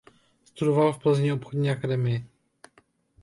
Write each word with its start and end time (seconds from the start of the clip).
Studoval 0.45 0.93
v 0.93 0.99
Plzni 0.99 1.33
obchodní 1.33 1.69
akademii. 1.69 2.25